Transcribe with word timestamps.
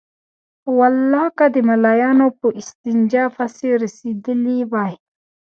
په 0.61 0.69
والله 0.79 1.25
که 1.37 1.45
د 1.55 1.57
ملايانو 1.69 2.27
په 2.39 2.47
استنجا 2.59 3.25
پسې 3.35 3.69
رسېدلي 3.83 4.59
وای. 4.71 4.93